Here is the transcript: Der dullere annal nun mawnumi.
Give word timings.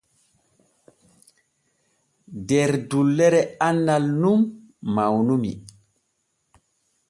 Der 2.49 2.71
dullere 2.91 3.41
annal 3.69 4.05
nun 4.23 4.41
mawnumi. 4.95 5.53